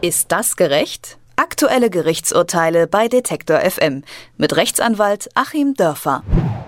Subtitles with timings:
[0.00, 1.18] Ist das gerecht?
[1.34, 4.04] Aktuelle Gerichtsurteile bei Detektor FM
[4.36, 6.22] mit Rechtsanwalt Achim Dörfer.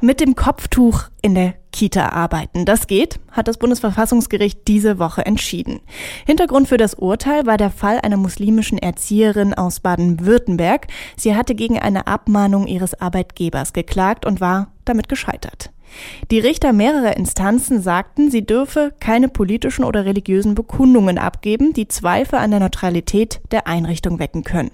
[0.00, 2.64] Mit dem Kopftuch in der Kita arbeiten.
[2.64, 5.78] Das geht, hat das Bundesverfassungsgericht diese Woche entschieden.
[6.26, 10.88] Hintergrund für das Urteil war der Fall einer muslimischen Erzieherin aus Baden-Württemberg.
[11.16, 15.70] Sie hatte gegen eine Abmahnung ihres Arbeitgebers geklagt und war damit gescheitert.
[16.30, 22.38] Die Richter mehrerer Instanzen sagten, sie dürfe keine politischen oder religiösen Bekundungen abgeben, die Zweifel
[22.38, 24.70] an der Neutralität der Einrichtung wecken können.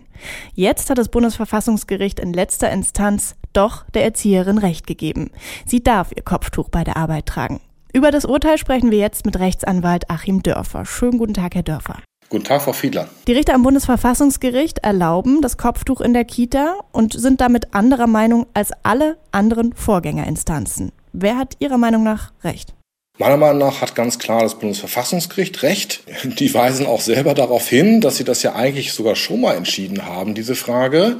[0.54, 5.30] Jetzt hat das Bundesverfassungsgericht in letzter Instanz doch der Erzieherin Recht gegeben.
[5.66, 7.60] Sie darf ihr Kopftuch bei der Arbeit tragen.
[7.92, 10.84] Über das Urteil sprechen wir jetzt mit Rechtsanwalt Achim Dörfer.
[10.84, 11.96] Schönen guten Tag, Herr Dörfer.
[12.30, 13.08] Guten Tag, Frau Fiedler.
[13.26, 18.46] Die Richter am Bundesverfassungsgericht erlauben das Kopftuch in der Kita und sind damit anderer Meinung
[18.52, 20.92] als alle anderen Vorgängerinstanzen.
[21.12, 22.74] Wer hat Ihrer Meinung nach recht?
[23.20, 26.04] Meiner Meinung nach hat ganz klar das Bundesverfassungsgericht recht.
[26.22, 30.06] Die weisen auch selber darauf hin, dass sie das ja eigentlich sogar schon mal entschieden
[30.06, 31.18] haben, diese Frage.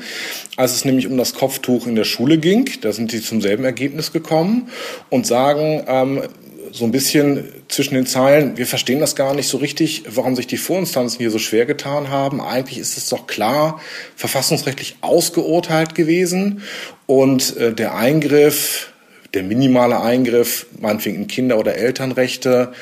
[0.57, 3.65] Als es nämlich um das Kopftuch in der Schule ging, da sind sie zum selben
[3.65, 4.69] Ergebnis gekommen
[5.11, 6.23] und sagen, ähm,
[6.71, 10.47] so ein bisschen zwischen den Zeilen, wir verstehen das gar nicht so richtig, warum sich
[10.47, 12.41] die Vorinstanzen hier so schwer getan haben.
[12.41, 13.81] Eigentlich ist es doch klar
[14.15, 16.63] verfassungsrechtlich ausgeurteilt gewesen
[17.07, 18.93] und äh, der Eingriff
[19.35, 22.73] der minimale Eingriff, meinetwegen in Kinder- oder Elternrechte,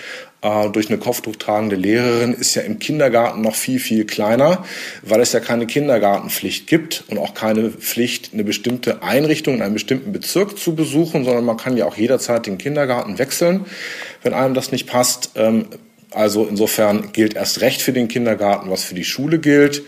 [0.42, 4.64] äh, durch eine kopftuchtragende Lehrerin ist ja im Kindergarten noch viel, viel kleiner,
[5.03, 9.75] weil es ja keine Kindergartenpflicht gibt und auch keine Pflicht, eine bestimmte Einrichtung in einem
[9.75, 13.64] bestimmten Bezirk zu besuchen, sondern man kann ja auch jederzeit den Kindergarten wechseln,
[14.22, 15.31] wenn einem das nicht passt.
[15.34, 15.66] Ähm,
[16.12, 19.83] also insofern gilt erst recht für den Kindergarten, was für die Schule gilt.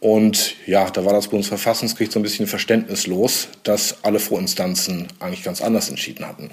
[0.00, 5.60] Und ja, da war das Bundesverfassungsgericht so ein bisschen verständnislos, dass alle Vorinstanzen eigentlich ganz
[5.60, 6.50] anders entschieden hatten.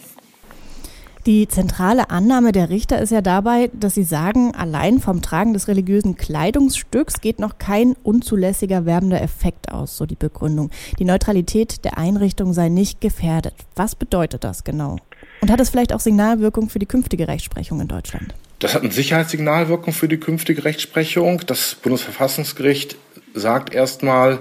[1.25, 5.67] Die zentrale Annahme der Richter ist ja dabei, dass sie sagen, allein vom Tragen des
[5.67, 10.71] religiösen Kleidungsstücks geht noch kein unzulässiger werbender Effekt aus, so die Begründung.
[10.99, 13.53] Die Neutralität der Einrichtung sei nicht gefährdet.
[13.75, 14.97] Was bedeutet das genau?
[15.41, 18.33] Und hat es vielleicht auch Signalwirkung für die künftige Rechtsprechung in Deutschland?
[18.59, 21.41] Das hat eine Sicherheitssignalwirkung für die künftige Rechtsprechung.
[21.45, 22.95] Das Bundesverfassungsgericht
[23.33, 24.39] sagt erstmal,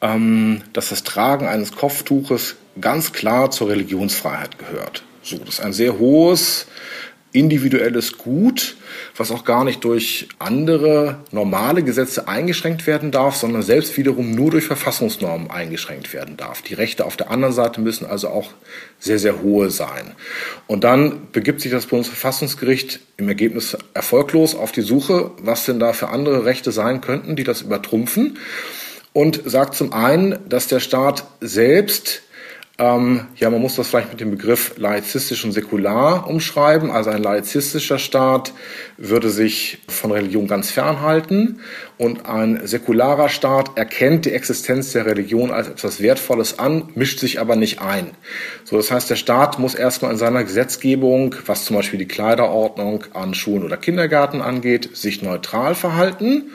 [0.00, 5.02] ähm, dass das Tragen eines Kopftuches ganz klar zur Religionsfreiheit gehört.
[5.22, 6.66] So, das ist ein sehr hohes
[7.32, 8.76] individuelles Gut,
[9.16, 14.50] was auch gar nicht durch andere normale Gesetze eingeschränkt werden darf, sondern selbst wiederum nur
[14.50, 16.62] durch Verfassungsnormen eingeschränkt werden darf.
[16.62, 18.50] Die Rechte auf der anderen Seite müssen also auch
[18.98, 20.12] sehr, sehr hohe sein.
[20.66, 25.92] Und dann begibt sich das Bundesverfassungsgericht im Ergebnis erfolglos auf die Suche, was denn da
[25.92, 28.38] für andere Rechte sein könnten, die das übertrumpfen.
[29.12, 32.22] Und sagt zum einen, dass der Staat selbst
[32.78, 36.90] ähm, ja, man muss das vielleicht mit dem Begriff laizistisch und säkular umschreiben.
[36.90, 38.54] Also ein laizistischer Staat
[38.96, 41.60] würde sich von Religion ganz fernhalten
[41.98, 47.40] und ein säkularer Staat erkennt die Existenz der Religion als etwas Wertvolles an, mischt sich
[47.40, 48.12] aber nicht ein.
[48.64, 53.04] So, das heißt, der Staat muss erstmal in seiner Gesetzgebung, was zum Beispiel die Kleiderordnung
[53.12, 56.52] an Schulen oder Kindergärten angeht, sich neutral verhalten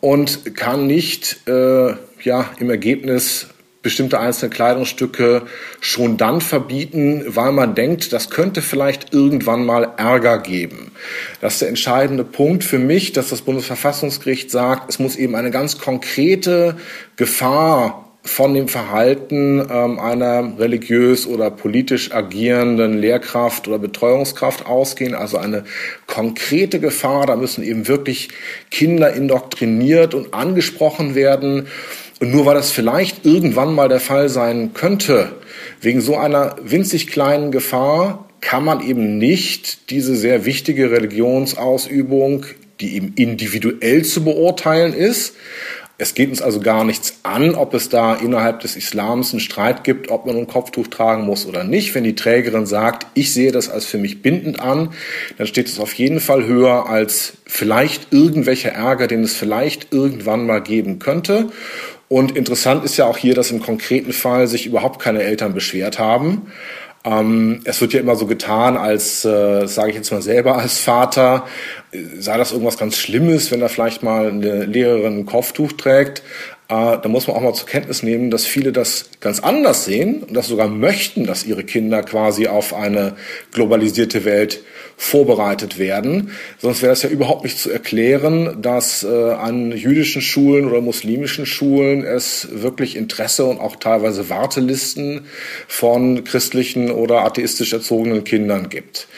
[0.00, 1.92] und kann nicht äh,
[2.22, 3.48] ja, im Ergebnis
[3.82, 5.42] bestimmte einzelne Kleidungsstücke
[5.80, 10.92] schon dann verbieten, weil man denkt, das könnte vielleicht irgendwann mal Ärger geben.
[11.40, 15.50] Das ist der entscheidende Punkt für mich, dass das Bundesverfassungsgericht sagt, es muss eben eine
[15.50, 16.76] ganz konkrete
[17.16, 25.38] Gefahr von dem Verhalten ähm, einer religiös oder politisch agierenden Lehrkraft oder Betreuungskraft ausgehen, also
[25.38, 25.64] eine
[26.06, 27.26] konkrete Gefahr.
[27.26, 28.28] Da müssen eben wirklich
[28.70, 31.68] Kinder indoktriniert und angesprochen werden.
[32.20, 35.32] Und nur weil das vielleicht irgendwann mal der Fall sein könnte,
[35.80, 42.46] wegen so einer winzig kleinen Gefahr, kann man eben nicht diese sehr wichtige Religionsausübung,
[42.80, 45.34] die eben individuell zu beurteilen ist,
[46.00, 49.84] es geht uns also gar nichts an, ob es da innerhalb des Islams einen Streit
[49.84, 51.94] gibt, ob man ein Kopftuch tragen muss oder nicht.
[51.94, 54.94] Wenn die Trägerin sagt, ich sehe das als für mich bindend an,
[55.36, 60.46] dann steht es auf jeden Fall höher als vielleicht irgendwelcher Ärger, den es vielleicht irgendwann
[60.46, 61.50] mal geben könnte.
[62.12, 66.00] Und interessant ist ja auch hier, dass im konkreten Fall sich überhaupt keine Eltern beschwert
[66.00, 66.50] haben.
[67.04, 70.80] Ähm, es wird ja immer so getan, als, äh, sage ich jetzt mal selber als
[70.80, 71.46] Vater,
[71.92, 76.24] äh, sei das irgendwas ganz Schlimmes, wenn da vielleicht mal eine Lehrerin ein Kopftuch trägt.
[76.68, 80.24] Äh, da muss man auch mal zur Kenntnis nehmen, dass viele das ganz anders sehen
[80.24, 83.14] und das sogar möchten, dass ihre Kinder quasi auf eine
[83.52, 84.64] globalisierte Welt
[85.00, 86.30] vorbereitet werden.
[86.58, 91.46] Sonst wäre es ja überhaupt nicht zu erklären, dass äh, an jüdischen Schulen oder muslimischen
[91.46, 95.22] Schulen es wirklich Interesse und auch teilweise Wartelisten
[95.66, 99.08] von christlichen oder atheistisch erzogenen Kindern gibt.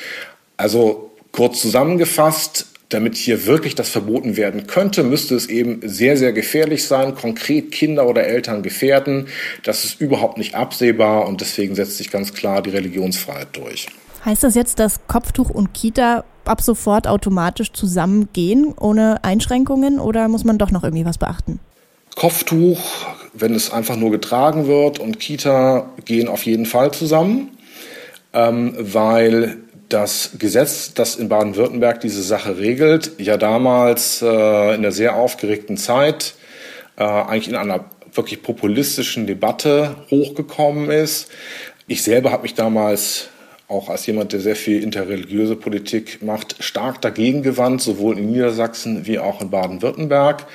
[0.57, 6.33] Also kurz zusammengefasst, damit hier wirklich das verboten werden könnte, müsste es eben sehr, sehr
[6.33, 9.27] gefährlich sein, konkret Kinder oder Eltern gefährden.
[9.65, 13.89] Das ist überhaupt nicht absehbar und deswegen setzt sich ganz klar die Religionsfreiheit durch.
[14.25, 20.45] Heißt das jetzt, dass Kopftuch und Kita ab sofort automatisch zusammengehen, ohne Einschränkungen, oder muss
[20.45, 21.61] man doch noch irgendwie was beachten?
[22.15, 22.81] Kopftuch,
[23.33, 27.57] wenn es einfach nur getragen wird, und Kita gehen auf jeden Fall zusammen,
[28.33, 29.59] ähm, weil
[29.89, 35.77] das Gesetz, das in Baden-Württemberg diese Sache regelt, ja damals äh, in der sehr aufgeregten
[35.77, 36.35] Zeit
[36.97, 37.85] äh, eigentlich in einer
[38.15, 41.31] wirklich populistischen Debatte hochgekommen ist.
[41.87, 43.29] Ich selber habe mich damals
[43.73, 49.07] auch als jemand, der sehr viel interreligiöse Politik macht, stark dagegen gewandt, sowohl in Niedersachsen
[49.07, 50.47] wie auch in Baden-Württemberg.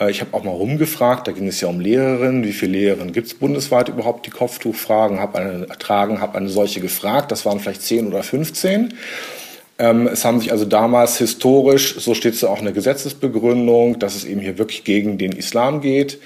[0.00, 3.12] Äh, ich habe auch mal rumgefragt, da ging es ja um Lehrerinnen, wie viele Lehrerinnen
[3.12, 7.44] gibt es bundesweit überhaupt, die Kopftuch fragen, habe eine, tragen, habe eine solche gefragt, das
[7.44, 8.94] waren vielleicht 10 oder 15.
[9.76, 13.98] Ähm, es haben sich also damals historisch, so steht es ja auch in der Gesetzesbegründung,
[13.98, 16.20] dass es eben hier wirklich gegen den Islam geht,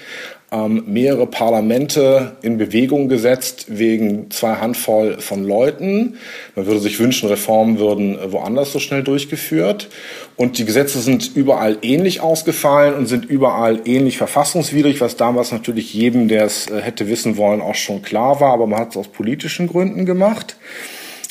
[0.51, 6.17] ähm, mehrere Parlamente in Bewegung gesetzt wegen zwei Handvoll von Leuten.
[6.55, 9.89] Man würde sich wünschen, Reformen würden woanders so schnell durchgeführt.
[10.35, 15.93] Und die Gesetze sind überall ähnlich ausgefallen und sind überall ähnlich verfassungswidrig, was damals natürlich
[15.93, 18.53] jedem, der es äh, hätte wissen wollen, auch schon klar war.
[18.53, 20.55] Aber man hat es aus politischen Gründen gemacht.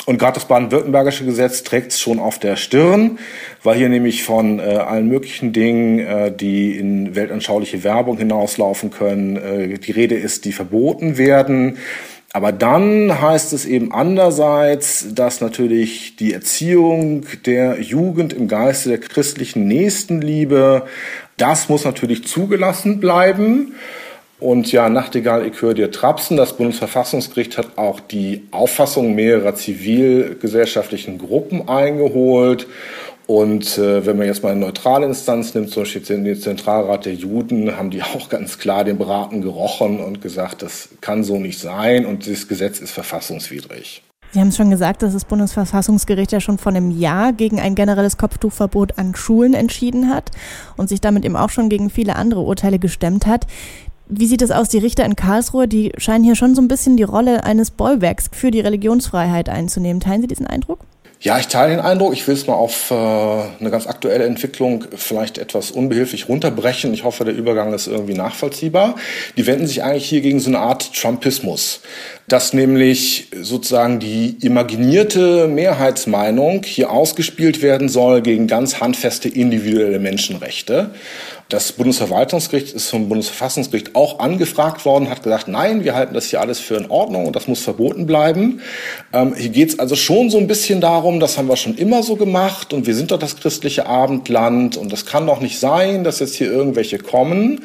[0.09, 3.19] Und gerade das baden-württembergische Gesetz trägt es schon auf der Stirn,
[3.63, 9.37] weil hier nämlich von äh, allen möglichen Dingen, äh, die in weltanschauliche Werbung hinauslaufen können,
[9.37, 11.77] äh, die Rede ist, die verboten werden.
[12.33, 19.01] Aber dann heißt es eben andererseits, dass natürlich die Erziehung der Jugend im Geiste der
[19.01, 20.87] christlichen Nächstenliebe,
[21.37, 23.75] das muss natürlich zugelassen bleiben.
[24.41, 26.37] Und ja, Nachtigall, ich höre dir trapsen.
[26.37, 32.69] Das Bundesverfassungsgericht hat auch die Auffassung mehrerer zivilgesellschaftlichen Gruppen eingeholt.
[33.27, 37.15] Und äh, wenn man jetzt mal eine neutrale Instanz nimmt, zum Beispiel den Zentralrat der
[37.15, 41.59] Juden, haben die auch ganz klar den Braten gerochen und gesagt, das kann so nicht
[41.59, 44.03] sein und dieses Gesetz ist verfassungswidrig.
[44.33, 47.75] Sie haben es schon gesagt, dass das Bundesverfassungsgericht ja schon vor einem Jahr gegen ein
[47.75, 50.31] generelles Kopftuchverbot an Schulen entschieden hat
[50.77, 53.47] und sich damit eben auch schon gegen viele andere Urteile gestemmt hat.
[54.09, 54.69] Wie sieht es aus?
[54.69, 58.31] Die Richter in Karlsruhe, die scheinen hier schon so ein bisschen die Rolle eines Bollwerks
[58.33, 60.01] für die Religionsfreiheit einzunehmen.
[60.01, 60.81] Teilen Sie diesen Eindruck?
[61.21, 62.13] Ja, ich teile den Eindruck.
[62.13, 66.95] Ich will es mal auf äh, eine ganz aktuelle Entwicklung vielleicht etwas unbehilflich runterbrechen.
[66.95, 68.95] Ich hoffe, der Übergang ist irgendwie nachvollziehbar.
[69.37, 71.81] Die wenden sich eigentlich hier gegen so eine Art Trumpismus,
[72.29, 80.91] dass nämlich sozusagen die imaginierte Mehrheitsmeinung hier ausgespielt werden soll gegen ganz handfeste individuelle Menschenrechte.
[81.51, 86.43] Das Bundesverwaltungsgericht ist vom Bundesverfassungsgericht auch angefragt worden, hat gesagt, nein, wir halten das hier
[86.43, 88.61] alles für in Ordnung und das muss verboten bleiben.
[89.15, 92.03] Ähm, hier geht es also schon so ein bisschen darum, das haben wir schon immer
[92.03, 96.05] so gemacht und wir sind doch das christliche Abendland und das kann doch nicht sein,
[96.05, 97.63] dass jetzt hier irgendwelche kommen.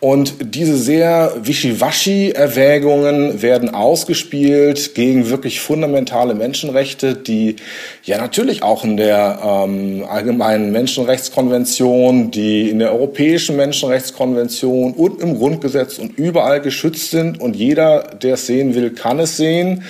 [0.00, 7.56] Und diese sehr wischiwaschi-Erwägungen werden ausgespielt gegen wirklich fundamentale Menschenrechte, die
[8.04, 15.20] ja natürlich auch in der ähm, allgemeinen Menschenrechtskonvention, die in der Europäischen Europäischen Menschenrechtskonvention und
[15.20, 19.82] im Grundgesetz und überall geschützt sind und jeder, der es sehen will, kann es sehen.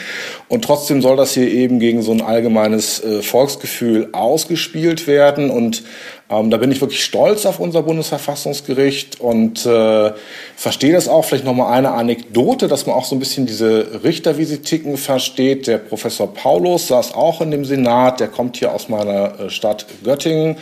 [0.49, 5.51] Und trotzdem soll das hier eben gegen so ein allgemeines äh, Volksgefühl ausgespielt werden.
[5.51, 5.83] Und
[6.31, 10.13] ähm, da bin ich wirklich stolz auf unser Bundesverfassungsgericht und äh,
[10.57, 11.25] verstehe das auch.
[11.25, 14.99] Vielleicht nochmal eine Anekdote, dass man auch so ein bisschen diese Richter, wie sie ticken,
[14.99, 15.67] versteht.
[15.67, 18.21] Der Professor Paulus saß auch in dem Senat.
[18.21, 20.59] Der kommt hier aus meiner äh, Stadt Göttingen.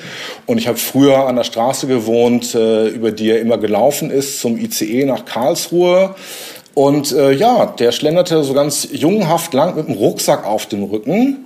[0.47, 4.41] Und ich habe früher an der Straße gewohnt, äh, über die er immer gelaufen ist,
[4.41, 6.15] zum ICE nach Karlsruhe.
[6.75, 11.46] Und äh, ja, der schlenderte so ganz jungenhaft lang mit einem Rucksack auf dem Rücken.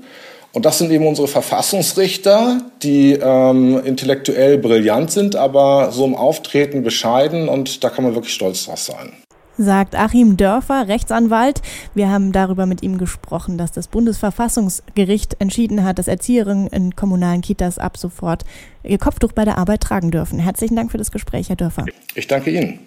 [0.52, 6.83] Und das sind eben unsere Verfassungsrichter, die ähm, intellektuell brillant sind, aber so im Auftreten
[6.83, 7.49] bescheiden.
[7.49, 9.12] Und da kann man wirklich stolz drauf sein
[9.61, 11.61] sagt Achim Dörfer, Rechtsanwalt.
[11.95, 17.42] Wir haben darüber mit ihm gesprochen, dass das Bundesverfassungsgericht entschieden hat, dass Erzieherinnen in kommunalen
[17.42, 18.45] Kitas ab sofort
[18.83, 20.38] ihr Kopftuch bei der Arbeit tragen dürfen.
[20.38, 21.85] Herzlichen Dank für das Gespräch, Herr Dörfer.
[22.14, 22.80] Ich danke Ihnen.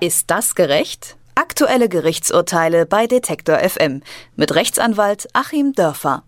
[0.00, 1.16] Ist das gerecht?
[1.36, 4.02] Aktuelle Gerichtsurteile bei Detektor FM
[4.36, 6.24] mit Rechtsanwalt Achim Dörfer.